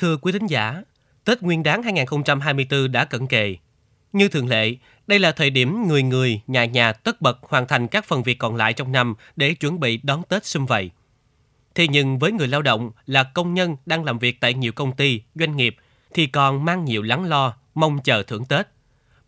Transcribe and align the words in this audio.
Thưa 0.00 0.16
quý 0.16 0.32
thính 0.32 0.46
giả, 0.46 0.82
Tết 1.24 1.42
Nguyên 1.42 1.62
đán 1.62 1.82
2024 1.82 2.92
đã 2.92 3.04
cận 3.04 3.26
kề. 3.26 3.56
Như 4.12 4.28
thường 4.28 4.48
lệ, 4.48 4.76
đây 5.06 5.18
là 5.18 5.32
thời 5.32 5.50
điểm 5.50 5.88
người 5.88 6.02
người, 6.02 6.40
nhà 6.46 6.64
nhà 6.64 6.92
tất 6.92 7.20
bật 7.20 7.38
hoàn 7.42 7.66
thành 7.66 7.88
các 7.88 8.04
phần 8.04 8.22
việc 8.22 8.38
còn 8.38 8.56
lại 8.56 8.72
trong 8.72 8.92
năm 8.92 9.14
để 9.36 9.54
chuẩn 9.54 9.80
bị 9.80 10.00
đón 10.02 10.22
Tết 10.28 10.46
xung 10.46 10.66
vầy. 10.66 10.90
Thế 11.74 11.88
nhưng 11.88 12.18
với 12.18 12.32
người 12.32 12.48
lao 12.48 12.62
động 12.62 12.90
là 13.06 13.22
công 13.22 13.54
nhân 13.54 13.76
đang 13.86 14.04
làm 14.04 14.18
việc 14.18 14.40
tại 14.40 14.54
nhiều 14.54 14.72
công 14.72 14.96
ty, 14.96 15.22
doanh 15.34 15.56
nghiệp 15.56 15.76
thì 16.14 16.26
còn 16.26 16.64
mang 16.64 16.84
nhiều 16.84 17.02
lắng 17.02 17.24
lo, 17.24 17.54
mong 17.74 17.98
chờ 18.04 18.22
thưởng 18.22 18.44
Tết. 18.44 18.66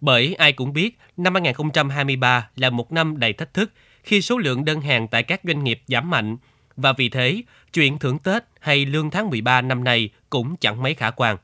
Bởi 0.00 0.34
ai 0.34 0.52
cũng 0.52 0.72
biết 0.72 0.98
năm 1.16 1.34
2023 1.34 2.48
là 2.56 2.70
một 2.70 2.92
năm 2.92 3.18
đầy 3.18 3.32
thách 3.32 3.54
thức 3.54 3.72
khi 4.02 4.22
số 4.22 4.38
lượng 4.38 4.64
đơn 4.64 4.80
hàng 4.80 5.08
tại 5.08 5.22
các 5.22 5.40
doanh 5.44 5.64
nghiệp 5.64 5.82
giảm 5.86 6.10
mạnh 6.10 6.36
và 6.76 6.92
vì 6.92 7.08
thế 7.08 7.42
chuyện 7.72 7.98
thưởng 7.98 8.18
Tết 8.18 8.44
hay 8.60 8.86
lương 8.86 9.10
tháng 9.10 9.30
13 9.30 9.60
năm 9.60 9.84
nay 9.84 10.10
cũng 10.30 10.56
chẳng 10.56 10.82
mấy 10.82 10.94
khả 10.94 11.10
quan. 11.10 11.36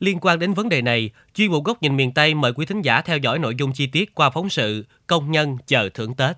Liên 0.00 0.18
quan 0.20 0.38
đến 0.38 0.54
vấn 0.54 0.68
đề 0.68 0.82
này, 0.82 1.10
chuyên 1.34 1.50
mục 1.50 1.64
góc 1.64 1.82
nhìn 1.82 1.96
miền 1.96 2.12
Tây 2.12 2.34
mời 2.34 2.52
quý 2.52 2.66
thính 2.66 2.82
giả 2.82 3.00
theo 3.00 3.18
dõi 3.18 3.38
nội 3.38 3.54
dung 3.58 3.72
chi 3.72 3.86
tiết 3.86 4.14
qua 4.14 4.30
phóng 4.30 4.48
sự 4.48 4.84
Công 5.06 5.30
nhân 5.30 5.56
chờ 5.66 5.88
thưởng 5.94 6.14
Tết. 6.14 6.36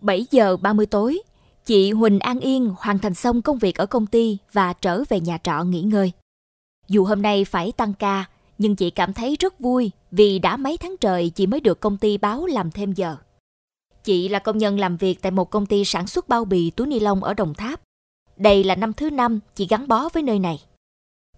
7 0.00 0.26
giờ 0.30 0.56
30 0.56 0.86
tối, 0.86 1.22
chị 1.64 1.90
Huỳnh 1.92 2.20
An 2.20 2.40
Yên 2.40 2.74
hoàn 2.78 2.98
thành 2.98 3.14
xong 3.14 3.42
công 3.42 3.58
việc 3.58 3.76
ở 3.76 3.86
công 3.86 4.06
ty 4.06 4.38
và 4.52 4.72
trở 4.72 5.02
về 5.08 5.20
nhà 5.20 5.38
trọ 5.38 5.62
nghỉ 5.64 5.82
ngơi. 5.82 6.12
Dù 6.88 7.04
hôm 7.04 7.22
nay 7.22 7.44
phải 7.44 7.72
tăng 7.72 7.94
ca, 7.94 8.24
nhưng 8.58 8.76
chị 8.76 8.90
cảm 8.90 9.12
thấy 9.12 9.36
rất 9.40 9.60
vui 9.60 9.90
vì 10.10 10.38
đã 10.38 10.56
mấy 10.56 10.76
tháng 10.76 10.96
trời 11.00 11.30
chị 11.30 11.46
mới 11.46 11.60
được 11.60 11.80
công 11.80 11.98
ty 11.98 12.18
báo 12.18 12.46
làm 12.46 12.70
thêm 12.70 12.92
giờ. 12.92 13.16
Chị 14.04 14.28
là 14.28 14.38
công 14.38 14.58
nhân 14.58 14.78
làm 14.78 14.96
việc 14.96 15.22
tại 15.22 15.32
một 15.32 15.50
công 15.50 15.66
ty 15.66 15.84
sản 15.84 16.06
xuất 16.06 16.28
bao 16.28 16.44
bì 16.44 16.70
túi 16.70 16.86
ni 16.86 17.00
lông 17.00 17.24
ở 17.24 17.34
Đồng 17.34 17.54
Tháp. 17.54 17.80
Đây 18.36 18.64
là 18.64 18.74
năm 18.74 18.92
thứ 18.92 19.10
năm 19.10 19.40
chị 19.54 19.66
gắn 19.66 19.88
bó 19.88 20.08
với 20.08 20.22
nơi 20.22 20.38
này. 20.38 20.62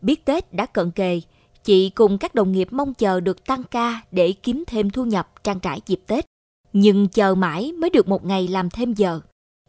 Biết 0.00 0.24
Tết 0.24 0.52
đã 0.52 0.66
cận 0.66 0.90
kề, 0.90 1.20
chị 1.64 1.90
cùng 1.90 2.18
các 2.18 2.34
đồng 2.34 2.52
nghiệp 2.52 2.68
mong 2.70 2.94
chờ 2.94 3.20
được 3.20 3.46
tăng 3.46 3.62
ca 3.64 4.00
để 4.10 4.34
kiếm 4.42 4.64
thêm 4.66 4.90
thu 4.90 5.04
nhập 5.04 5.44
trang 5.44 5.60
trải 5.60 5.80
dịp 5.86 6.00
Tết. 6.06 6.24
Nhưng 6.72 7.08
chờ 7.08 7.34
mãi 7.34 7.72
mới 7.72 7.90
được 7.90 8.08
một 8.08 8.24
ngày 8.24 8.48
làm 8.48 8.70
thêm 8.70 8.94
giờ. 8.94 9.20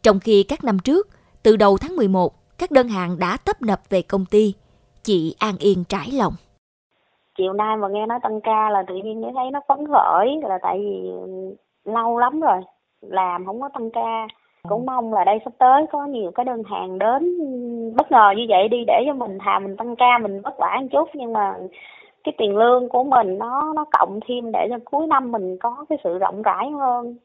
Trong 0.02 0.20
khi 0.20 0.42
các 0.42 0.64
năm 0.64 0.78
trước, 0.78 1.08
từ 1.42 1.56
đầu 1.56 1.78
tháng 1.78 1.96
11, 1.96 2.58
các 2.58 2.70
đơn 2.70 2.88
hàng 2.88 3.18
đã 3.18 3.36
tấp 3.36 3.62
nập 3.62 3.82
về 3.88 4.02
công 4.02 4.26
ty, 4.26 4.54
chị 5.04 5.34
an 5.38 5.58
yên 5.58 5.84
trải 5.84 6.10
lòng. 6.10 6.34
Chiều 7.40 7.52
nay 7.52 7.76
mà 7.76 7.88
nghe 7.88 8.06
nói 8.06 8.18
tăng 8.22 8.40
ca 8.40 8.70
là 8.70 8.82
tự 8.88 8.94
nhiên 8.94 9.22
thấy 9.34 9.50
nó 9.52 9.60
phấn 9.68 9.86
khởi 9.86 10.40
là 10.42 10.58
tại 10.62 10.78
vì 10.78 11.10
lâu 11.84 12.18
lắm 12.18 12.40
rồi 12.40 12.60
làm 13.00 13.46
không 13.46 13.60
có 13.60 13.68
tăng 13.74 13.90
ca 13.90 14.26
cũng 14.68 14.86
mong 14.86 15.12
là 15.12 15.24
đây 15.24 15.38
sắp 15.44 15.52
tới 15.58 15.86
có 15.92 16.06
nhiều 16.06 16.30
cái 16.34 16.44
đơn 16.44 16.62
hàng 16.70 16.98
đến 16.98 17.38
bất 17.96 18.12
ngờ 18.12 18.32
như 18.36 18.46
vậy 18.48 18.68
đi 18.68 18.84
để 18.86 19.02
cho 19.06 19.14
mình 19.14 19.38
thà 19.44 19.58
mình 19.58 19.76
tăng 19.76 19.96
ca 19.96 20.18
mình 20.22 20.40
vất 20.40 20.54
vả 20.58 20.78
một 20.80 20.86
chút 20.92 21.08
nhưng 21.14 21.32
mà 21.32 21.54
cái 22.24 22.34
tiền 22.38 22.56
lương 22.56 22.88
của 22.88 23.04
mình 23.04 23.38
nó 23.38 23.72
nó 23.76 23.84
cộng 23.98 24.20
thêm 24.28 24.52
để 24.52 24.66
cho 24.70 24.78
cuối 24.84 25.06
năm 25.06 25.32
mình 25.32 25.56
có 25.60 25.84
cái 25.88 25.98
sự 26.04 26.18
rộng 26.18 26.42
rãi 26.42 26.70
hơn. 26.70 27.16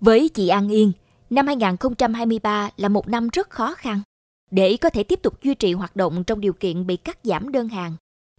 Với 0.00 0.28
chị 0.34 0.48
An 0.48 0.68
Yên, 0.68 0.92
năm 1.30 1.46
2023 1.46 2.68
là 2.76 2.88
một 2.88 3.08
năm 3.08 3.28
rất 3.32 3.50
khó 3.50 3.74
khăn. 3.76 3.96
Để 4.50 4.76
có 4.80 4.90
thể 4.90 5.04
tiếp 5.04 5.18
tục 5.22 5.32
duy 5.42 5.54
trì 5.54 5.72
hoạt 5.72 5.96
động 5.96 6.24
trong 6.26 6.40
điều 6.40 6.52
kiện 6.52 6.86
bị 6.86 6.96
cắt 6.96 7.18
giảm 7.22 7.52
đơn 7.52 7.68
hàng, 7.68 7.92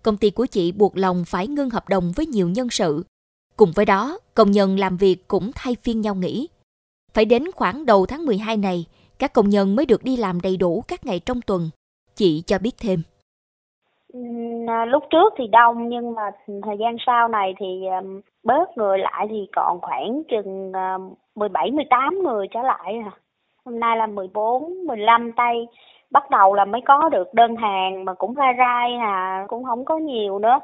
công 0.03 0.17
ty 0.17 0.29
của 0.31 0.45
chị 0.45 0.71
buộc 0.71 0.97
lòng 0.97 1.23
phải 1.27 1.47
ngưng 1.47 1.69
hợp 1.69 1.89
đồng 1.89 2.11
với 2.15 2.25
nhiều 2.25 2.49
nhân 2.49 2.69
sự. 2.69 3.03
Cùng 3.57 3.71
với 3.75 3.85
đó, 3.85 4.17
công 4.33 4.51
nhân 4.51 4.79
làm 4.79 4.97
việc 4.97 5.27
cũng 5.27 5.51
thay 5.55 5.75
phiên 5.83 6.01
nhau 6.01 6.15
nghỉ. 6.15 6.47
Phải 7.13 7.25
đến 7.25 7.43
khoảng 7.55 7.85
đầu 7.85 8.05
tháng 8.05 8.25
12 8.25 8.57
này, 8.57 8.85
các 9.19 9.33
công 9.33 9.49
nhân 9.49 9.75
mới 9.75 9.85
được 9.85 10.03
đi 10.03 10.17
làm 10.17 10.41
đầy 10.41 10.57
đủ 10.57 10.83
các 10.87 11.05
ngày 11.05 11.19
trong 11.25 11.41
tuần. 11.41 11.69
Chị 12.15 12.43
cho 12.45 12.57
biết 12.59 12.75
thêm. 12.81 12.99
À, 14.67 14.85
lúc 14.85 15.03
trước 15.09 15.33
thì 15.37 15.47
đông 15.47 15.89
nhưng 15.89 16.13
mà 16.15 16.31
thời 16.45 16.75
gian 16.79 16.95
sau 17.05 17.27
này 17.27 17.53
thì 17.59 17.65
bớt 18.43 18.77
người 18.77 18.97
lại 18.97 19.27
thì 19.29 19.47
còn 19.55 19.81
khoảng 19.81 20.23
chừng 20.29 20.71
à, 20.73 20.97
17 21.35 21.71
18 21.71 22.23
người 22.23 22.47
trở 22.53 22.59
lại. 22.61 22.99
À. 23.05 23.11
Hôm 23.65 23.79
nay 23.79 23.97
là 23.97 24.07
14 24.07 24.87
15 24.87 25.31
tay 25.35 25.67
bắt 26.13 26.29
đầu 26.29 26.53
là 26.53 26.65
mới 26.65 26.81
có 26.85 27.09
được 27.09 27.33
đơn 27.33 27.55
hàng 27.55 28.05
mà 28.05 28.13
cũng 28.13 28.33
ra 28.33 28.53
rai 28.57 28.95
à 28.95 29.45
cũng 29.47 29.63
không 29.63 29.85
có 29.85 29.97
nhiều 29.97 30.39
nữa. 30.39 30.59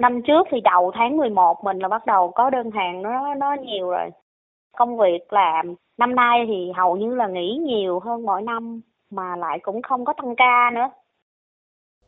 Năm 0.00 0.22
trước 0.22 0.46
thì 0.50 0.60
đầu 0.60 0.92
tháng 0.94 1.16
11 1.16 1.64
mình 1.64 1.78
là 1.78 1.88
bắt 1.88 2.06
đầu 2.06 2.32
có 2.34 2.50
đơn 2.50 2.70
hàng 2.70 3.02
nó 3.02 3.34
nó 3.34 3.56
nhiều 3.62 3.90
rồi. 3.90 4.10
Công 4.76 4.98
việc 4.98 5.32
làm 5.32 5.74
năm 5.98 6.14
nay 6.14 6.44
thì 6.48 6.72
hầu 6.76 6.96
như 6.96 7.14
là 7.14 7.26
nghỉ 7.26 7.58
nhiều 7.66 8.00
hơn 8.00 8.26
mỗi 8.26 8.42
năm 8.42 8.80
mà 9.10 9.36
lại 9.36 9.58
cũng 9.62 9.82
không 9.82 10.04
có 10.04 10.12
tăng 10.12 10.36
ca 10.36 10.70
nữa 10.74 10.88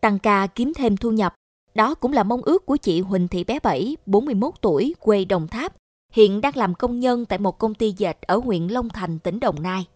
tăng 0.00 0.18
ca 0.18 0.47
kiếm 0.47 0.72
thêm 0.76 0.97
thu 0.97 1.10
nhập. 1.10 1.34
Đó 1.74 1.94
cũng 1.94 2.12
là 2.12 2.22
mong 2.22 2.42
ước 2.42 2.66
của 2.66 2.76
chị 2.76 3.00
Huỳnh 3.00 3.28
Thị 3.28 3.44
Bé 3.44 3.58
Bảy, 3.62 3.97
41 4.06 4.54
tuổi, 4.60 4.94
quê 5.00 5.24
Đồng 5.24 5.48
Tháp, 5.48 5.72
hiện 6.12 6.41
đang 6.41 6.56
làm 6.56 6.74
công 6.74 7.00
nhân 7.00 7.24
tại 7.26 7.38
một 7.38 7.58
công 7.58 7.74
ty 7.74 7.91
dệt 7.97 8.22
ở 8.22 8.36
huyện 8.36 8.66
Long 8.66 8.88
Thành, 8.88 9.18
tỉnh 9.18 9.41
Đồng 9.41 9.62
Nai. 9.62 9.86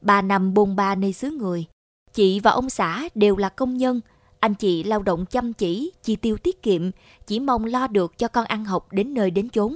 Ba 0.00 0.22
năm 0.22 0.54
bôn 0.54 0.76
ba 0.76 0.94
nơi 0.94 1.12
xứ 1.12 1.30
người, 1.30 1.64
chị 2.18 2.40
và 2.44 2.50
ông 2.50 2.68
xã 2.68 3.02
đều 3.14 3.36
là 3.36 3.48
công 3.48 3.76
nhân, 3.76 4.00
anh 4.40 4.54
chị 4.58 4.84
lao 4.84 5.02
động 5.02 5.24
chăm 5.30 5.52
chỉ, 5.52 5.92
chi 6.02 6.16
tiêu 6.22 6.36
tiết 6.44 6.62
kiệm, 6.62 6.82
chỉ 7.26 7.40
mong 7.40 7.64
lo 7.64 7.86
được 7.86 8.18
cho 8.18 8.28
con 8.28 8.44
ăn 8.44 8.64
học 8.64 8.82
đến 8.92 9.14
nơi 9.14 9.30
đến 9.30 9.48
chốn. 9.48 9.72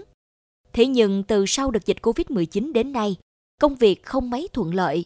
Thế 0.72 0.86
nhưng 0.86 1.22
từ 1.28 1.46
sau 1.46 1.70
đợt 1.70 1.86
dịch 1.86 1.96
Covid-19 2.02 2.72
đến 2.72 2.92
nay, 2.92 3.16
công 3.60 3.74
việc 3.80 4.02
không 4.04 4.30
mấy 4.30 4.48
thuận 4.54 4.74
lợi. 4.74 5.04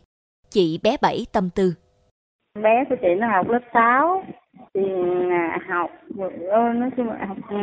Chị 0.50 0.80
bé 0.82 0.96
Bảy 1.02 1.26
tâm 1.32 1.50
tư. 1.54 1.72
Bé 2.62 2.84
của 2.88 2.96
chị 3.02 3.08
nó 3.18 3.26
học 3.36 3.48
lớp 3.48 3.64
6, 3.74 4.24
tiền 4.72 5.30
học 5.68 5.90
nói 6.74 6.90
chung 6.96 7.06
là 7.06 7.26
học 7.28 7.38
ừ, 7.50 7.56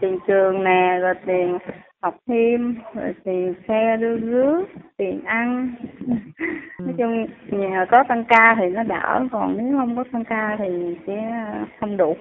tiền 0.00 0.18
trường 0.26 0.64
nè 0.64 0.98
rồi 1.00 1.14
tiền 1.26 1.58
học 2.02 2.16
thêm 2.28 2.78
rồi 2.94 3.14
tiền 3.24 3.54
xe 3.68 3.96
đưa 4.00 4.16
rước 4.16 4.64
tiền 4.96 5.24
ăn. 5.24 5.74
Nói 6.78 6.94
chung 6.98 7.26
nhờ 7.50 7.86
có 7.90 8.04
tăng 8.08 8.24
ca 8.28 8.56
thì 8.60 8.66
nó 8.70 8.82
đỡ 8.82 9.28
còn 9.32 9.56
nếu 9.58 9.78
không 9.78 9.96
có 9.96 10.04
tăng 10.12 10.24
ca 10.24 10.56
thì 10.58 10.96
sẽ 11.06 11.44
không 11.80 11.96
đủ. 11.96 12.16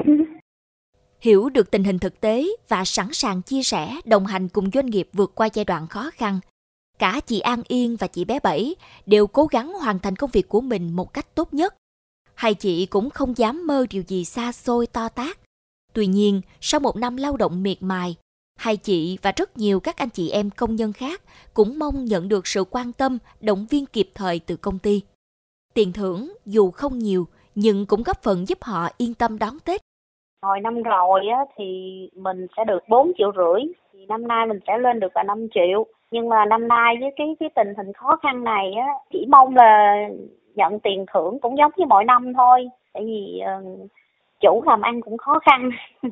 Hiểu 1.22 1.50
được 1.50 1.72
tình 1.72 1.84
hình 1.84 2.00
thực 2.00 2.22
tế 2.22 2.44
và 2.70 2.84
sẵn 2.86 3.08
sàng 3.12 3.42
chia 3.42 3.62
sẻ 3.64 3.88
đồng 4.06 4.26
hành 4.26 4.48
cùng 4.48 4.70
doanh 4.74 4.86
nghiệp 4.86 5.08
vượt 5.14 5.32
qua 5.36 5.50
giai 5.54 5.66
đoạn 5.66 5.88
khó 5.88 6.10
khăn 6.14 6.40
cả 7.00 7.20
chị 7.26 7.40
An 7.40 7.62
Yên 7.68 7.96
và 7.96 8.08
chị 8.08 8.26
bé 8.26 8.40
Bảy 8.44 8.76
đều 9.06 9.28
cố 9.28 9.46
gắng 9.46 9.74
hoàn 9.74 10.00
thành 10.00 10.16
công 10.16 10.30
việc 10.34 10.50
của 10.50 10.62
mình 10.62 10.96
một 10.96 11.14
cách 11.14 11.36
tốt 11.36 11.54
nhất. 11.54 11.76
Hai 12.36 12.54
chị 12.54 12.86
cũng 12.86 13.10
không 13.10 13.38
dám 13.38 13.68
mơ 13.68 13.86
điều 13.90 14.04
gì 14.08 14.26
xa 14.26 14.52
xôi 14.52 14.88
to 14.88 15.10
tác. 15.10 15.40
Tuy 15.94 16.08
nhiên, 16.08 16.42
sau 16.62 16.80
một 16.80 16.96
năm 16.96 17.18
lao 17.18 17.38
động 17.38 17.64
miệt 17.64 17.78
mài, 17.82 18.16
hai 18.60 18.78
chị 18.78 19.18
và 19.24 19.32
rất 19.36 19.58
nhiều 19.58 19.80
các 19.80 19.98
anh 19.98 20.10
chị 20.10 20.30
em 20.30 20.50
công 20.58 20.76
nhân 20.76 20.94
khác 20.94 21.22
cũng 21.54 21.80
mong 21.80 22.06
nhận 22.06 22.30
được 22.30 22.48
sự 22.48 22.64
quan 22.72 22.92
tâm, 22.98 23.18
động 23.42 23.66
viên 23.70 23.86
kịp 23.86 24.10
thời 24.16 24.40
từ 24.48 24.56
công 24.56 24.80
ty. 24.84 25.02
Tiền 25.74 25.92
thưởng 25.94 26.34
dù 26.46 26.72
không 26.72 26.98
nhiều 26.98 27.26
nhưng 27.56 27.86
cũng 27.86 28.04
góp 28.04 28.18
phần 28.24 28.48
giúp 28.48 28.58
họ 28.62 28.88
yên 28.98 29.14
tâm 29.14 29.40
đón 29.40 29.54
Tết. 29.66 29.82
Hồi 30.42 30.60
năm 30.60 30.84
rồi 30.84 31.22
á, 31.28 31.46
thì 31.58 31.66
mình 32.16 32.48
sẽ 32.58 32.64
được 32.68 32.90
4 32.90 33.12
triệu 33.18 33.32
rưỡi, 33.36 33.74
thì 33.94 34.06
năm 34.06 34.28
nay 34.28 34.46
mình 34.48 34.60
sẽ 34.68 34.78
lên 34.78 35.00
được 35.00 35.12
là 35.16 35.24
5 35.24 35.48
triệu. 35.54 35.86
Nhưng 36.12 36.30
mà 36.30 36.46
năm 36.46 36.68
nay 36.68 36.96
với 37.02 37.14
cái 37.16 37.36
cái 37.40 37.50
tình 37.56 37.74
hình 37.78 37.94
khó 37.94 38.20
khăn 38.24 38.44
này 38.44 38.74
á, 38.74 38.88
chỉ 39.12 39.26
mong 39.30 39.56
là 39.56 39.96
nhận 40.56 40.80
tiền 40.80 41.06
thưởng 41.14 41.40
cũng 41.40 41.58
giống 41.58 41.72
như 41.78 41.86
mọi 41.86 42.06
năm 42.06 42.34
thôi 42.34 42.70
tại 42.94 43.04
vì 43.06 43.42
uh, 43.60 43.90
chủ 44.40 44.64
làm 44.66 44.82
ăn 44.82 45.02
cũng 45.02 45.18
khó 45.18 45.40
khăn 45.40 45.70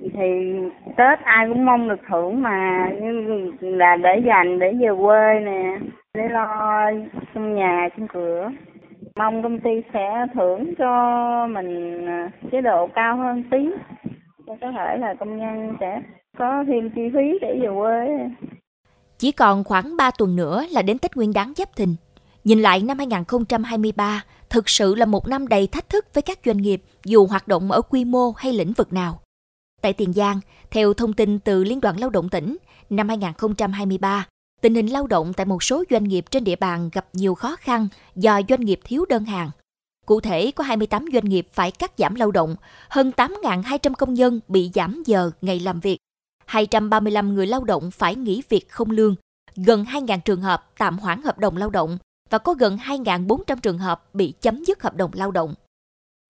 thì 0.00 0.54
tết 0.96 1.18
ai 1.24 1.46
cũng 1.48 1.64
mong 1.64 1.88
được 1.88 2.00
thưởng 2.08 2.42
mà 2.42 2.88
nhưng 3.02 3.50
là 3.60 3.96
để 3.96 4.22
dành 4.26 4.58
để 4.58 4.72
về 4.80 4.88
quê 4.98 5.40
nè 5.40 5.78
để 6.14 6.28
lo 6.28 6.90
trong 7.34 7.54
nhà 7.54 7.88
trong 7.96 8.08
cửa 8.08 8.50
mong 9.16 9.42
công 9.42 9.60
ty 9.60 9.70
sẽ 9.92 10.26
thưởng 10.34 10.74
cho 10.78 11.46
mình 11.50 12.06
à, 12.06 12.30
chế 12.52 12.60
độ 12.60 12.88
cao 12.94 13.16
hơn 13.16 13.42
tí 13.50 13.70
cho 14.46 14.56
có 14.60 14.72
thể 14.72 14.96
là 14.98 15.14
công 15.14 15.38
nhân 15.38 15.76
sẽ 15.80 16.00
có 16.38 16.64
thêm 16.66 16.90
chi 16.90 17.02
phí 17.14 17.38
để 17.40 17.58
về 17.62 17.68
quê 17.74 18.28
chỉ 19.18 19.32
còn 19.32 19.64
khoảng 19.64 19.96
3 19.96 20.10
tuần 20.10 20.36
nữa 20.36 20.64
là 20.70 20.82
đến 20.82 20.98
Tết 20.98 21.16
Nguyên 21.16 21.32
đán 21.32 21.52
Giáp 21.56 21.76
Thìn. 21.76 21.94
Nhìn 22.44 22.62
lại 22.62 22.82
năm 22.82 22.98
2023, 22.98 24.24
thực 24.50 24.68
sự 24.68 24.94
là 24.94 25.06
một 25.06 25.28
năm 25.28 25.48
đầy 25.48 25.66
thách 25.66 25.88
thức 25.88 26.06
với 26.14 26.22
các 26.22 26.38
doanh 26.44 26.56
nghiệp 26.56 26.82
dù 27.04 27.26
hoạt 27.26 27.48
động 27.48 27.70
ở 27.70 27.82
quy 27.82 28.04
mô 28.04 28.32
hay 28.36 28.52
lĩnh 28.52 28.72
vực 28.72 28.92
nào. 28.92 29.23
Tại 29.84 29.92
Tiền 29.92 30.12
Giang, 30.12 30.40
theo 30.70 30.94
thông 30.94 31.12
tin 31.12 31.38
từ 31.38 31.64
Liên 31.64 31.80
đoàn 31.80 32.00
Lao 32.00 32.10
động 32.10 32.28
tỉnh, 32.28 32.56
năm 32.90 33.08
2023, 33.08 34.26
tình 34.60 34.74
hình 34.74 34.86
lao 34.86 35.06
động 35.06 35.32
tại 35.32 35.46
một 35.46 35.62
số 35.62 35.84
doanh 35.90 36.04
nghiệp 36.04 36.24
trên 36.30 36.44
địa 36.44 36.56
bàn 36.56 36.90
gặp 36.92 37.06
nhiều 37.12 37.34
khó 37.34 37.56
khăn 37.56 37.88
do 38.16 38.40
doanh 38.48 38.60
nghiệp 38.60 38.80
thiếu 38.84 39.04
đơn 39.08 39.24
hàng. 39.24 39.50
Cụ 40.06 40.20
thể, 40.20 40.50
có 40.50 40.64
28 40.64 41.06
doanh 41.12 41.24
nghiệp 41.24 41.46
phải 41.52 41.70
cắt 41.70 41.92
giảm 41.98 42.14
lao 42.14 42.30
động, 42.30 42.56
hơn 42.88 43.12
8.200 43.16 43.94
công 43.94 44.14
nhân 44.14 44.40
bị 44.48 44.70
giảm 44.74 45.02
giờ 45.06 45.30
ngày 45.40 45.60
làm 45.60 45.80
việc, 45.80 45.98
235 46.46 47.34
người 47.34 47.46
lao 47.46 47.64
động 47.64 47.90
phải 47.90 48.14
nghỉ 48.14 48.42
việc 48.48 48.68
không 48.68 48.90
lương, 48.90 49.14
gần 49.56 49.84
2.000 49.84 50.18
trường 50.24 50.40
hợp 50.40 50.70
tạm 50.78 50.98
hoãn 50.98 51.22
hợp 51.22 51.38
đồng 51.38 51.56
lao 51.56 51.70
động 51.70 51.98
và 52.30 52.38
có 52.38 52.54
gần 52.54 52.76
2.400 52.76 53.56
trường 53.62 53.78
hợp 53.78 54.14
bị 54.14 54.34
chấm 54.40 54.64
dứt 54.64 54.82
hợp 54.82 54.96
đồng 54.96 55.10
lao 55.14 55.30
động. 55.30 55.54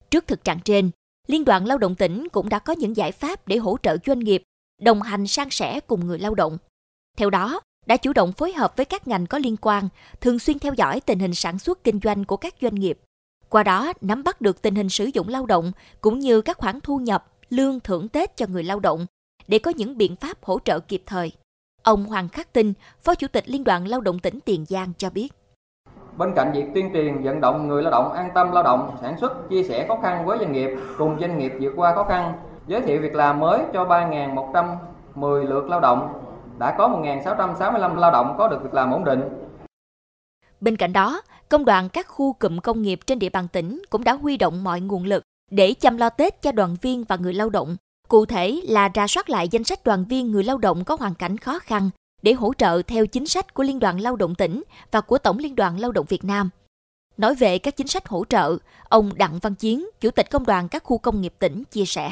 Trước 0.09 0.27
thực 0.27 0.43
trạng 0.43 0.59
trên, 0.59 0.91
Liên 1.27 1.45
đoàn 1.45 1.65
Lao 1.65 1.77
động 1.77 1.95
tỉnh 1.95 2.27
cũng 2.31 2.49
đã 2.49 2.59
có 2.59 2.73
những 2.73 2.95
giải 2.95 3.11
pháp 3.11 3.47
để 3.47 3.57
hỗ 3.57 3.77
trợ 3.83 3.97
doanh 4.05 4.19
nghiệp 4.19 4.43
đồng 4.81 5.01
hành 5.01 5.27
san 5.27 5.49
sẻ 5.49 5.79
cùng 5.79 6.05
người 6.05 6.19
lao 6.19 6.35
động. 6.35 6.57
Theo 7.17 7.29
đó, 7.29 7.61
đã 7.85 7.97
chủ 7.97 8.13
động 8.13 8.33
phối 8.33 8.53
hợp 8.53 8.77
với 8.77 8.85
các 8.85 9.07
ngành 9.07 9.27
có 9.27 9.37
liên 9.37 9.57
quan, 9.57 9.89
thường 10.21 10.39
xuyên 10.39 10.59
theo 10.59 10.73
dõi 10.73 10.99
tình 10.99 11.19
hình 11.19 11.33
sản 11.33 11.59
xuất 11.59 11.83
kinh 11.83 11.99
doanh 12.03 12.25
của 12.25 12.37
các 12.37 12.55
doanh 12.61 12.75
nghiệp. 12.75 12.99
Qua 13.49 13.63
đó, 13.63 13.93
nắm 14.01 14.23
bắt 14.23 14.41
được 14.41 14.61
tình 14.61 14.75
hình 14.75 14.89
sử 14.89 15.09
dụng 15.13 15.27
lao 15.27 15.45
động 15.45 15.71
cũng 16.01 16.19
như 16.19 16.41
các 16.41 16.57
khoản 16.57 16.79
thu 16.81 16.97
nhập, 16.97 17.31
lương 17.49 17.79
thưởng 17.79 18.09
Tết 18.09 18.37
cho 18.37 18.45
người 18.49 18.63
lao 18.63 18.79
động 18.79 19.05
để 19.47 19.59
có 19.59 19.71
những 19.71 19.97
biện 19.97 20.15
pháp 20.15 20.43
hỗ 20.43 20.59
trợ 20.65 20.79
kịp 20.79 21.03
thời. 21.05 21.31
Ông 21.83 22.05
Hoàng 22.05 22.29
Khắc 22.29 22.53
Tinh, 22.53 22.73
Phó 23.01 23.15
Chủ 23.15 23.27
tịch 23.27 23.49
Liên 23.49 23.63
đoàn 23.63 23.87
Lao 23.87 24.01
động 24.01 24.19
tỉnh 24.19 24.39
Tiền 24.45 24.65
Giang 24.69 24.93
cho 24.97 25.09
biết. 25.09 25.33
Bên 26.17 26.33
cạnh 26.35 26.51
việc 26.51 26.65
tuyên 26.73 26.89
truyền 26.93 27.23
vận 27.23 27.41
động 27.41 27.67
người 27.67 27.83
lao 27.83 27.91
động 27.91 28.13
an 28.13 28.29
tâm 28.33 28.51
lao 28.51 28.63
động, 28.63 28.97
sản 29.01 29.17
xuất, 29.17 29.49
chia 29.49 29.63
sẻ 29.63 29.85
khó 29.87 29.97
khăn 30.01 30.25
với 30.25 30.37
doanh 30.37 30.51
nghiệp, 30.51 30.69
cùng 30.97 31.17
doanh 31.19 31.37
nghiệp 31.37 31.53
vượt 31.61 31.73
qua 31.75 31.95
khó 31.95 32.03
khăn, 32.03 32.33
giới 32.67 32.81
thiệu 32.81 33.01
việc 33.01 33.15
làm 33.15 33.39
mới 33.39 33.59
cho 33.73 33.85
3.110 33.85 35.43
lượt 35.43 35.65
lao 35.69 35.79
động, 35.79 36.21
đã 36.59 36.75
có 36.77 36.87
1.665 36.87 37.95
lao 37.95 38.11
động 38.11 38.35
có 38.37 38.47
được 38.47 38.63
việc 38.63 38.73
làm 38.73 38.91
ổn 38.91 39.05
định. 39.05 39.21
Bên 40.61 40.75
cạnh 40.75 40.93
đó, 40.93 41.21
công 41.49 41.65
đoàn 41.65 41.89
các 41.89 42.07
khu 42.07 42.33
cụm 42.33 42.57
công 42.57 42.81
nghiệp 42.81 42.99
trên 43.07 43.19
địa 43.19 43.29
bàn 43.29 43.47
tỉnh 43.47 43.81
cũng 43.89 44.03
đã 44.03 44.13
huy 44.13 44.37
động 44.37 44.63
mọi 44.63 44.81
nguồn 44.81 45.03
lực 45.03 45.23
để 45.51 45.73
chăm 45.79 45.97
lo 45.97 46.09
Tết 46.09 46.41
cho 46.41 46.51
đoàn 46.51 46.75
viên 46.81 47.03
và 47.03 47.15
người 47.15 47.33
lao 47.33 47.49
động. 47.49 47.75
Cụ 48.07 48.25
thể 48.25 48.61
là 48.63 48.89
ra 48.93 49.07
soát 49.07 49.29
lại 49.29 49.47
danh 49.47 49.63
sách 49.63 49.83
đoàn 49.83 50.05
viên 50.09 50.31
người 50.31 50.43
lao 50.43 50.57
động 50.57 50.83
có 50.83 50.97
hoàn 50.99 51.13
cảnh 51.15 51.37
khó 51.37 51.59
khăn 51.59 51.89
để 52.25 52.33
hỗ 52.33 52.53
trợ 52.53 52.81
theo 52.87 53.05
chính 53.05 53.25
sách 53.25 53.53
của 53.53 53.63
Liên 53.63 53.79
đoàn 53.79 53.99
Lao 53.99 54.15
động 54.15 54.35
tỉnh 54.35 54.63
và 54.91 55.01
của 55.01 55.17
Tổng 55.17 55.37
Liên 55.37 55.55
đoàn 55.55 55.79
Lao 55.79 55.91
động 55.91 56.05
Việt 56.09 56.23
Nam. 56.23 56.49
Nói 57.17 57.35
về 57.35 57.57
các 57.57 57.75
chính 57.75 57.87
sách 57.87 58.07
hỗ 58.07 58.25
trợ, 58.25 58.57
ông 58.89 59.09
Đặng 59.15 59.39
Văn 59.41 59.55
Chiến, 59.55 59.85
Chủ 59.99 60.11
tịch 60.11 60.31
Công 60.31 60.45
đoàn 60.45 60.67
các 60.67 60.83
khu 60.83 60.97
công 60.97 61.21
nghiệp 61.21 61.33
tỉnh 61.39 61.63
chia 61.71 61.85
sẻ. 61.85 62.09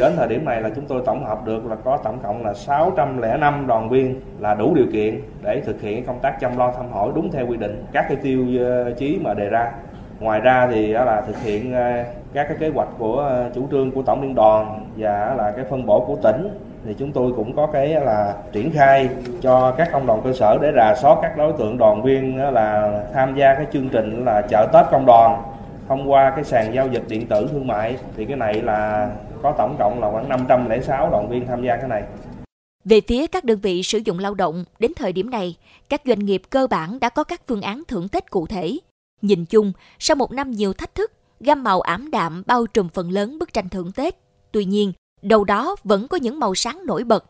Đến 0.00 0.12
thời 0.16 0.28
điểm 0.28 0.44
này 0.44 0.62
là 0.62 0.70
chúng 0.76 0.86
tôi 0.86 1.02
tổng 1.06 1.24
hợp 1.24 1.44
được 1.44 1.66
là 1.66 1.76
có 1.76 1.98
tổng 2.04 2.18
cộng 2.22 2.44
là 2.44 2.54
605 2.54 3.66
đoàn 3.66 3.88
viên 3.90 4.20
là 4.38 4.54
đủ 4.54 4.74
điều 4.74 4.86
kiện 4.92 5.22
để 5.42 5.62
thực 5.66 5.80
hiện 5.80 6.06
công 6.06 6.20
tác 6.22 6.40
chăm 6.40 6.58
lo 6.58 6.72
thăm 6.72 6.92
hỏi 6.92 7.12
đúng 7.14 7.30
theo 7.30 7.46
quy 7.46 7.56
định 7.56 7.84
các 7.92 8.04
cái 8.08 8.16
tiêu 8.22 8.46
ờ, 8.58 8.92
chí 8.98 9.18
mà 9.24 9.34
đề 9.34 9.48
ra. 9.48 9.72
Ngoài 10.20 10.40
ra 10.40 10.68
thì 10.70 10.86
là 10.86 11.22
thực 11.26 11.42
hiện 11.42 11.72
ờ, 11.72 12.04
các 12.34 12.46
cái 12.48 12.56
kế 12.60 12.68
hoạch 12.68 12.88
của 12.98 13.18
ờ, 13.18 13.50
chủ 13.54 13.68
trương 13.70 13.90
của 13.90 14.02
tổng 14.02 14.22
liên 14.22 14.34
đoàn 14.34 14.86
và 14.96 15.34
là 15.34 15.52
cái 15.56 15.64
phân 15.70 15.86
bổ 15.86 16.04
của 16.06 16.16
tỉnh 16.22 16.48
thì 16.84 16.94
chúng 16.98 17.12
tôi 17.12 17.32
cũng 17.36 17.56
có 17.56 17.66
cái 17.72 17.88
là 17.88 18.34
triển 18.52 18.72
khai 18.72 19.08
cho 19.40 19.74
các 19.78 19.88
công 19.92 20.06
đoàn 20.06 20.20
cơ 20.24 20.32
sở 20.32 20.58
để 20.62 20.72
rà 20.76 20.94
soát 20.94 21.18
các 21.22 21.36
đối 21.36 21.52
tượng 21.52 21.78
đoàn 21.78 22.02
viên 22.02 22.36
là 22.36 23.00
tham 23.14 23.34
gia 23.36 23.54
cái 23.54 23.66
chương 23.72 23.88
trình 23.88 24.24
là 24.24 24.42
chợ 24.50 24.68
Tết 24.72 24.86
công 24.90 25.06
đoàn 25.06 25.42
thông 25.88 26.10
qua 26.10 26.32
cái 26.36 26.44
sàn 26.44 26.74
giao 26.74 26.88
dịch 26.88 27.02
điện 27.08 27.26
tử 27.26 27.48
thương 27.52 27.66
mại 27.66 27.96
thì 28.16 28.24
cái 28.24 28.36
này 28.36 28.62
là 28.62 29.10
có 29.42 29.54
tổng 29.58 29.76
cộng 29.78 30.00
là 30.00 30.10
khoảng 30.10 30.28
506 30.28 31.10
đoàn 31.10 31.28
viên 31.28 31.46
tham 31.46 31.64
gia 31.64 31.76
cái 31.76 31.88
này. 31.88 32.02
Về 32.84 33.00
phía 33.08 33.26
các 33.26 33.44
đơn 33.44 33.58
vị 33.60 33.82
sử 33.82 33.98
dụng 33.98 34.18
lao 34.18 34.34
động, 34.34 34.64
đến 34.78 34.92
thời 34.96 35.12
điểm 35.12 35.30
này, 35.30 35.56
các 35.88 36.02
doanh 36.04 36.18
nghiệp 36.18 36.42
cơ 36.50 36.66
bản 36.66 37.00
đã 37.00 37.08
có 37.08 37.24
các 37.24 37.40
phương 37.46 37.62
án 37.62 37.82
thưởng 37.88 38.08
Tết 38.08 38.30
cụ 38.30 38.46
thể. 38.46 38.78
Nhìn 39.22 39.44
chung, 39.44 39.72
sau 39.98 40.14
một 40.14 40.32
năm 40.32 40.50
nhiều 40.50 40.72
thách 40.72 40.94
thức, 40.94 41.12
gam 41.40 41.64
màu 41.64 41.80
ảm 41.80 42.10
đạm 42.10 42.42
bao 42.46 42.66
trùm 42.66 42.88
phần 42.88 43.10
lớn 43.10 43.38
bức 43.38 43.52
tranh 43.52 43.68
thưởng 43.68 43.92
Tết. 43.92 44.16
Tuy 44.52 44.64
nhiên, 44.64 44.92
đâu 45.24 45.44
đó 45.44 45.76
vẫn 45.84 46.08
có 46.08 46.16
những 46.16 46.40
màu 46.40 46.54
sáng 46.54 46.86
nổi 46.86 47.04
bật. 47.04 47.24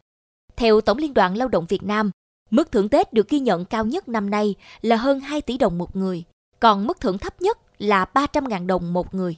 Theo 0.57 0.81
Tổng 0.81 0.99
Liên 0.99 1.15
đoàn 1.15 1.37
Lao 1.37 1.49
động 1.49 1.65
Việt 1.69 1.83
Nam, 1.83 2.11
mức 2.51 2.73
thưởng 2.73 2.89
Tết 2.89 3.13
được 3.13 3.29
ghi 3.29 3.39
nhận 3.39 3.65
cao 3.65 3.85
nhất 3.85 4.09
năm 4.09 4.31
nay 4.31 4.55
là 4.83 4.97
hơn 4.97 5.21
2 5.21 5.41
tỷ 5.41 5.59
đồng 5.59 5.79
một 5.79 5.97
người, 5.97 6.25
còn 6.61 6.87
mức 6.87 7.01
thưởng 7.01 7.19
thấp 7.19 7.43
nhất 7.43 7.59
là 7.79 8.05
300.000 8.15 8.67
đồng 8.67 8.93
một 8.93 9.15
người. 9.15 9.37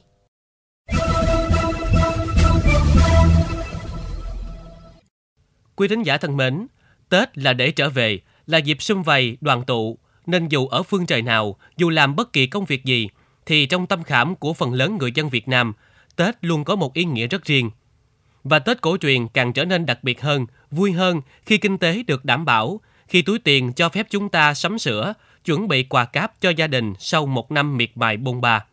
Quý 5.75 5.87
thính 5.87 6.03
giả 6.03 6.17
thân 6.17 6.37
mến, 6.37 6.67
Tết 7.09 7.37
là 7.37 7.53
để 7.53 7.71
trở 7.71 7.89
về, 7.89 8.19
là 8.45 8.57
dịp 8.57 8.81
sum 8.81 9.03
vầy, 9.03 9.37
đoàn 9.41 9.63
tụ, 9.65 9.97
nên 10.25 10.47
dù 10.47 10.67
ở 10.67 10.83
phương 10.83 11.05
trời 11.05 11.21
nào, 11.21 11.55
dù 11.77 11.89
làm 11.89 12.15
bất 12.15 12.33
kỳ 12.33 12.47
công 12.47 12.65
việc 12.65 12.85
gì, 12.85 13.09
thì 13.45 13.65
trong 13.65 13.87
tâm 13.87 14.03
khảm 14.03 14.35
của 14.35 14.53
phần 14.53 14.73
lớn 14.73 14.97
người 14.97 15.11
dân 15.15 15.29
Việt 15.29 15.47
Nam, 15.47 15.73
Tết 16.15 16.35
luôn 16.41 16.63
có 16.63 16.75
một 16.75 16.93
ý 16.93 17.05
nghĩa 17.05 17.27
rất 17.27 17.43
riêng. 17.43 17.71
Và 18.49 18.59
Tết 18.59 18.81
cổ 18.81 18.97
truyền 18.97 19.27
càng 19.27 19.53
trở 19.53 19.65
nên 19.65 19.85
đặc 19.85 20.03
biệt 20.03 20.21
hơn, 20.21 20.45
vui 20.71 20.91
hơn 20.91 21.21
khi 21.45 21.57
kinh 21.57 21.77
tế 21.77 22.03
được 22.07 22.25
đảm 22.25 22.45
bảo, 22.45 22.81
khi 23.07 23.21
túi 23.21 23.39
tiền 23.39 23.73
cho 23.73 23.89
phép 23.89 24.07
chúng 24.09 24.29
ta 24.29 24.53
sắm 24.53 24.79
sửa, 24.79 25.13
chuẩn 25.45 25.67
bị 25.67 25.83
quà 25.83 26.05
cáp 26.05 26.41
cho 26.41 26.49
gia 26.49 26.67
đình 26.67 26.93
sau 26.99 27.25
một 27.25 27.51
năm 27.51 27.77
miệt 27.77 27.89
mài 27.95 28.17
bôn 28.17 28.41
ba. 28.41 28.65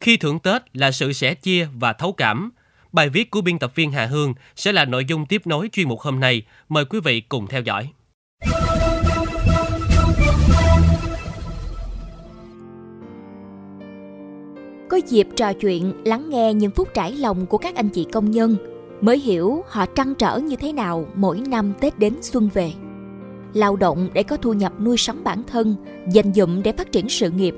Khi 0.00 0.16
thưởng 0.16 0.38
Tết 0.38 0.76
là 0.76 0.90
sự 0.90 1.12
sẻ 1.12 1.34
chia 1.34 1.68
và 1.74 1.92
thấu 1.92 2.12
cảm. 2.12 2.50
Bài 2.92 3.08
viết 3.08 3.30
của 3.30 3.40
biên 3.40 3.58
tập 3.58 3.74
viên 3.74 3.92
Hà 3.92 4.06
Hương 4.06 4.34
sẽ 4.56 4.72
là 4.72 4.84
nội 4.84 5.04
dung 5.04 5.26
tiếp 5.26 5.46
nối 5.46 5.68
chuyên 5.72 5.88
mục 5.88 6.00
hôm 6.00 6.20
nay. 6.20 6.42
Mời 6.68 6.84
quý 6.84 7.00
vị 7.00 7.20
cùng 7.20 7.46
theo 7.46 7.62
dõi. 7.62 7.90
Có 14.88 15.00
dịp 15.06 15.26
trò 15.36 15.52
chuyện, 15.52 15.92
lắng 16.04 16.30
nghe 16.30 16.54
những 16.54 16.70
phút 16.70 16.88
trải 16.94 17.12
lòng 17.12 17.46
của 17.46 17.58
các 17.58 17.76
anh 17.76 17.88
chị 17.88 18.06
công 18.12 18.30
nhân, 18.30 18.56
mới 19.00 19.18
hiểu 19.18 19.64
họ 19.68 19.86
trăn 19.86 20.14
trở 20.14 20.38
như 20.38 20.56
thế 20.56 20.72
nào 20.72 21.06
mỗi 21.14 21.40
năm 21.40 21.72
Tết 21.80 21.98
đến 21.98 22.14
xuân 22.22 22.48
về 22.54 22.72
lao 23.54 23.76
động 23.76 24.08
để 24.12 24.22
có 24.22 24.36
thu 24.36 24.52
nhập 24.52 24.72
nuôi 24.80 24.96
sống 24.96 25.24
bản 25.24 25.42
thân, 25.46 25.76
dành 26.12 26.32
dụm 26.34 26.62
để 26.62 26.72
phát 26.72 26.92
triển 26.92 27.08
sự 27.08 27.30
nghiệp. 27.30 27.54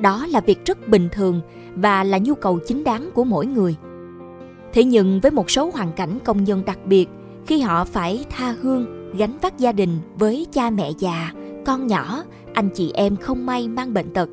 Đó 0.00 0.26
là 0.30 0.40
việc 0.40 0.64
rất 0.64 0.88
bình 0.88 1.08
thường 1.12 1.40
và 1.74 2.04
là 2.04 2.18
nhu 2.18 2.34
cầu 2.34 2.58
chính 2.66 2.84
đáng 2.84 3.10
của 3.14 3.24
mỗi 3.24 3.46
người. 3.46 3.76
Thế 4.72 4.84
nhưng 4.84 5.20
với 5.20 5.30
một 5.30 5.50
số 5.50 5.70
hoàn 5.74 5.92
cảnh 5.92 6.18
công 6.24 6.44
nhân 6.44 6.62
đặc 6.66 6.78
biệt, 6.86 7.08
khi 7.46 7.60
họ 7.60 7.84
phải 7.84 8.24
tha 8.30 8.54
hương, 8.62 9.12
gánh 9.16 9.38
vác 9.42 9.58
gia 9.58 9.72
đình 9.72 9.98
với 10.18 10.46
cha 10.52 10.70
mẹ 10.70 10.90
già, 10.98 11.32
con 11.66 11.86
nhỏ, 11.86 12.22
anh 12.54 12.68
chị 12.74 12.90
em 12.94 13.16
không 13.16 13.46
may 13.46 13.68
mang 13.68 13.94
bệnh 13.94 14.12
tật, 14.12 14.28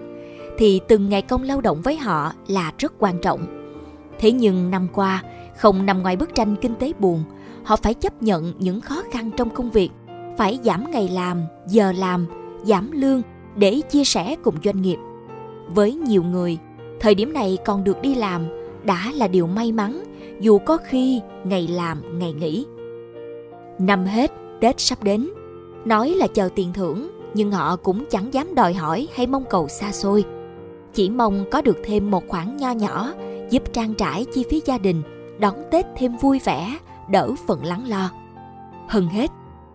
thì 0.57 0.81
từng 0.87 1.09
ngày 1.09 1.21
công 1.21 1.43
lao 1.43 1.61
động 1.61 1.81
với 1.81 1.97
họ 1.97 2.31
là 2.47 2.73
rất 2.77 2.93
quan 2.99 3.19
trọng. 3.21 3.39
Thế 4.19 4.31
nhưng 4.31 4.71
năm 4.71 4.87
qua, 4.93 5.23
không 5.59 5.85
nằm 5.85 6.01
ngoài 6.01 6.15
bức 6.15 6.35
tranh 6.35 6.55
kinh 6.61 6.75
tế 6.75 6.93
buồn, 6.99 7.23
họ 7.63 7.75
phải 7.75 7.93
chấp 7.93 8.23
nhận 8.23 8.53
những 8.59 8.81
khó 8.81 9.03
khăn 9.11 9.31
trong 9.37 9.49
công 9.49 9.71
việc 9.71 9.89
phải 10.37 10.59
giảm 10.63 10.91
ngày 10.91 11.09
làm, 11.09 11.41
giờ 11.67 11.91
làm, 11.91 12.25
giảm 12.63 12.91
lương 12.91 13.21
để 13.55 13.81
chia 13.89 14.03
sẻ 14.03 14.35
cùng 14.43 14.55
doanh 14.63 14.81
nghiệp. 14.81 14.97
Với 15.67 15.93
nhiều 15.93 16.23
người, 16.23 16.57
thời 16.99 17.15
điểm 17.15 17.33
này 17.33 17.57
còn 17.65 17.83
được 17.83 18.01
đi 18.01 18.15
làm 18.15 18.45
đã 18.83 19.11
là 19.15 19.27
điều 19.27 19.47
may 19.47 19.71
mắn 19.71 20.03
dù 20.39 20.57
có 20.57 20.77
khi 20.77 21.21
ngày 21.43 21.67
làm 21.67 22.19
ngày 22.19 22.33
nghỉ. 22.33 22.65
Năm 23.79 24.05
hết, 24.05 24.31
Tết 24.61 24.79
sắp 24.79 25.03
đến. 25.03 25.29
Nói 25.85 26.09
là 26.09 26.27
chờ 26.27 26.49
tiền 26.55 26.73
thưởng, 26.73 27.11
nhưng 27.33 27.51
họ 27.51 27.75
cũng 27.75 28.05
chẳng 28.09 28.33
dám 28.33 28.55
đòi 28.55 28.73
hỏi 28.73 29.07
hay 29.13 29.27
mong 29.27 29.43
cầu 29.49 29.67
xa 29.67 29.91
xôi. 29.91 30.23
Chỉ 30.93 31.09
mong 31.09 31.45
có 31.51 31.61
được 31.61 31.77
thêm 31.83 32.11
một 32.11 32.27
khoản 32.27 32.57
nho 32.57 32.71
nhỏ 32.71 33.13
giúp 33.49 33.63
trang 33.73 33.93
trải 33.93 34.25
chi 34.33 34.45
phí 34.49 34.61
gia 34.65 34.77
đình, 34.77 35.01
đón 35.39 35.55
Tết 35.71 35.85
thêm 35.97 36.17
vui 36.17 36.39
vẻ, 36.39 36.77
đỡ 37.09 37.31
phần 37.47 37.65
lắng 37.65 37.87
lo. 37.87 38.11
Hơn 38.87 39.07
hết, 39.07 39.31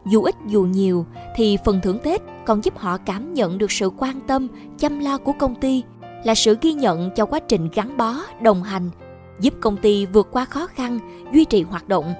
dù 0.06 0.22
ít 0.22 0.34
dù 0.46 0.62
nhiều 0.62 1.06
thì 1.36 1.58
phần 1.64 1.80
thưởng 1.82 1.98
Tết 1.98 2.22
còn 2.46 2.64
giúp 2.64 2.78
họ 2.78 2.98
cảm 2.98 3.34
nhận 3.34 3.58
được 3.58 3.72
sự 3.72 3.90
quan 3.98 4.20
tâm, 4.20 4.48
chăm 4.78 5.00
lo 5.00 5.18
của 5.18 5.32
công 5.32 5.54
ty, 5.54 5.82
là 6.24 6.34
sự 6.34 6.56
ghi 6.60 6.72
nhận 6.72 7.10
cho 7.16 7.26
quá 7.26 7.38
trình 7.48 7.68
gắn 7.74 7.96
bó, 7.96 8.16
đồng 8.42 8.62
hành, 8.62 8.90
giúp 9.40 9.54
công 9.60 9.76
ty 9.76 10.06
vượt 10.06 10.28
qua 10.32 10.44
khó 10.44 10.66
khăn, 10.66 10.98
duy 11.32 11.44
trì 11.44 11.62
hoạt 11.62 11.88
động. 11.88 12.14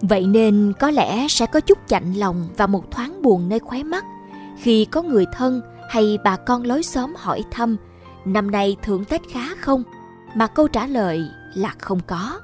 Vậy 0.00 0.26
nên 0.26 0.72
có 0.80 0.90
lẽ 0.90 1.26
sẽ 1.28 1.46
có 1.46 1.60
chút 1.60 1.78
chạnh 1.88 2.12
lòng 2.12 2.48
và 2.56 2.66
một 2.66 2.90
thoáng 2.90 3.22
buồn 3.22 3.48
nơi 3.48 3.58
khóe 3.58 3.82
mắt 3.82 4.04
khi 4.58 4.84
có 4.84 5.02
người 5.02 5.26
thân 5.32 5.60
hay 5.88 6.18
bà 6.24 6.36
con 6.36 6.62
lối 6.62 6.82
xóm 6.82 7.14
hỏi 7.16 7.44
thăm 7.50 7.76
năm 8.24 8.50
nay 8.50 8.76
thưởng 8.82 9.04
Tết 9.04 9.20
khá 9.32 9.54
không? 9.60 9.82
Mà 10.34 10.46
câu 10.46 10.68
trả 10.68 10.86
lời 10.86 11.28
là 11.54 11.74
không 11.78 12.00
có. 12.06 12.40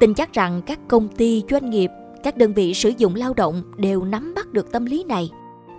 Tin 0.00 0.14
chắc 0.14 0.32
rằng 0.32 0.62
các 0.66 0.78
công 0.88 1.08
ty, 1.08 1.44
doanh 1.50 1.70
nghiệp 1.70 1.90
các 2.22 2.36
đơn 2.36 2.52
vị 2.52 2.74
sử 2.74 2.92
dụng 2.98 3.14
lao 3.14 3.34
động 3.34 3.62
đều 3.76 4.04
nắm 4.04 4.34
bắt 4.34 4.52
được 4.52 4.72
tâm 4.72 4.84
lý 4.84 5.04
này. 5.04 5.30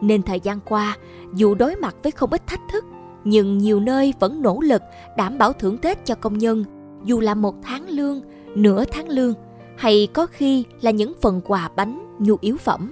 Nên 0.01 0.23
thời 0.23 0.39
gian 0.39 0.59
qua 0.65 0.97
dù 1.33 1.55
đối 1.55 1.75
mặt 1.75 1.95
với 2.03 2.11
không 2.11 2.29
ít 2.29 2.47
thách 2.47 2.61
thức 2.71 2.85
nhưng 3.23 3.57
nhiều 3.57 3.79
nơi 3.79 4.13
vẫn 4.19 4.41
nỗ 4.41 4.61
lực 4.61 4.81
đảm 5.17 5.37
bảo 5.37 5.53
thưởng 5.53 5.77
tết 5.77 6.05
cho 6.05 6.15
công 6.15 6.37
nhân 6.37 6.65
dù 7.05 7.19
là 7.19 7.35
một 7.35 7.55
tháng 7.63 7.89
lương 7.89 8.21
nửa 8.55 8.83
tháng 8.85 9.09
lương 9.09 9.33
hay 9.77 10.07
có 10.13 10.25
khi 10.25 10.63
là 10.81 10.91
những 10.91 11.13
phần 11.21 11.41
quà 11.45 11.69
bánh 11.75 12.15
nhu 12.19 12.35
yếu 12.41 12.57
phẩm. 12.57 12.91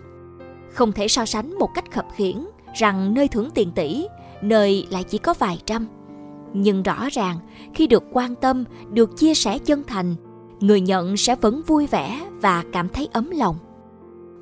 Không 0.74 0.91
thể 0.91 1.08
so 1.08 1.25
sánh 1.25 1.60
một 1.60 1.70
cách 1.75 1.91
khập 1.91 2.05
khiễng 2.15 2.46
rằng 2.74 3.13
nơi 3.13 3.27
thưởng 3.27 3.50
tiền 3.53 3.72
tỷ 3.72 4.08
nơi 4.41 4.88
lại 4.89 5.03
chỉ 5.03 5.17
có 5.17 5.34
vài 5.39 5.62
trăm. 5.65 5.88
Nhưng 6.53 6.84
rõ 6.84 7.08
ràng 7.12 7.38
khi 7.74 7.88
được 7.88 8.03
quan 8.12 8.36
tâm 8.36 8.63
được 8.91 9.17
chia 9.17 9.34
sẻ 9.34 9.58
chân 9.58 9.84
thành 9.88 10.15
người 10.59 10.81
nhận 10.81 11.17
sẽ 11.17 11.35
vẫn 11.35 11.62
vui 11.67 11.88
vẻ 11.88 12.27
và 12.41 12.63
cảm 12.71 12.89
thấy 12.89 13.07
ấm 13.13 13.29
lòng. 13.29 13.55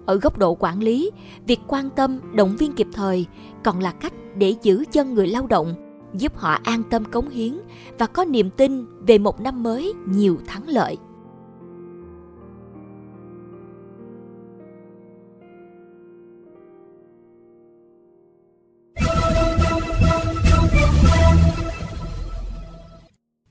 Ở 0.06 0.16
góc 0.16 0.38
độ 0.38 0.56
quản 0.60 0.84
lý, 0.84 1.12
việc 1.48 1.60
quan 1.68 1.90
tâm, 1.90 2.20
động 2.34 2.56
viên 2.58 2.74
kịp 2.74 2.88
thời 2.94 3.26
còn 3.64 3.80
là 3.80 3.92
cách 3.92 4.14
để 4.38 4.56
giữ 4.62 4.84
chân 4.92 5.14
người 5.14 5.28
lao 5.28 5.48
động, 5.48 5.76
giúp 6.14 6.38
họ 6.38 6.58
an 6.64 6.84
tâm 6.90 7.06
cống 7.06 7.30
hiến 7.30 7.58
và 8.00 8.06
có 8.06 8.26
niềm 8.26 8.50
tin 8.50 8.86
về 9.06 9.18
một 9.18 9.42
năm 9.42 9.64
mới 9.64 9.94
nhiều 10.06 10.38
thắng 10.48 10.68
lợi. 10.68 10.98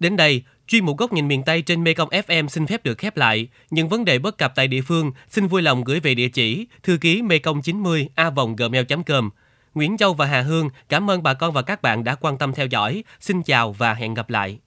Đến 0.03 0.17
đây, 0.17 0.43
chuyên 0.67 0.85
mục 0.85 0.99
góc 0.99 1.13
nhìn 1.13 1.29
miền 1.29 1.43
Tây 1.43 1.63
trên 1.63 1.85
Mekong 1.85 2.09
FM 2.09 2.49
xin 2.49 2.67
phép 2.67 2.85
được 2.85 2.99
khép 2.99 3.17
lại. 3.17 3.49
Những 3.71 3.89
vấn 3.89 4.05
đề 4.05 4.19
bất 4.19 4.39
cập 4.39 4.53
tại 4.55 4.69
địa 4.69 4.81
phương 4.81 5.13
xin 5.29 5.47
vui 5.47 5.63
lòng 5.63 5.85
gửi 5.85 6.01
về 6.01 6.15
địa 6.15 6.29
chỉ 6.29 6.67
thư 6.83 6.99
ký 7.01 7.23
mekong 7.23 7.63
90 7.63 8.09
a 8.15 8.31
gmail.com. 8.57 9.31
Nguyễn 9.75 9.97
Châu 9.97 10.15
và 10.15 10.27
Hà 10.27 10.41
Hương 10.41 10.71
cảm 10.89 11.11
ơn 11.11 11.23
bà 11.23 11.35
con 11.35 11.53
và 11.53 11.63
các 11.63 11.83
bạn 11.83 12.05
đã 12.05 12.15
quan 12.15 12.39
tâm 12.39 12.53
theo 12.53 12.67
dõi. 12.67 13.05
Xin 13.21 13.43
chào 13.43 13.73
và 13.73 13.95
hẹn 13.95 14.15
gặp 14.15 14.31
lại. 14.31 14.59